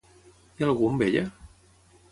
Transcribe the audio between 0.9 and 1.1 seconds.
amb